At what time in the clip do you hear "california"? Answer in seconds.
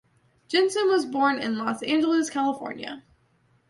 2.31-3.03